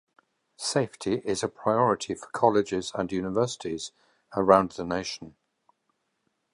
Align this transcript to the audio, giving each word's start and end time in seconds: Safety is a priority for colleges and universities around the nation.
Safety 0.57 1.21
is 1.25 1.43
a 1.43 1.47
priority 1.47 2.15
for 2.15 2.25
colleges 2.29 2.91
and 2.95 3.11
universities 3.11 3.91
around 4.35 4.71
the 4.71 4.83
nation. 4.83 5.35